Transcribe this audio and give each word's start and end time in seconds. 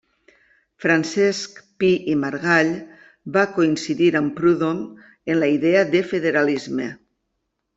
Francesc 0.85 1.59
Pi 1.83 1.89
i 2.13 2.15
Margall 2.21 2.71
va 3.37 3.45
coincidir 3.59 4.09
amb 4.21 4.35
Proudhon 4.41 4.81
en 5.35 5.41
la 5.45 5.51
idea 5.59 5.85
de 5.93 6.03
federalisme. 6.15 6.91